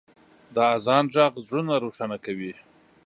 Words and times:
د 0.53 0.55
اذان 0.75 1.05
ږغ 1.13 1.33
زړونه 1.47 1.73
روښانه 1.83 2.17
کوي. 2.25 2.53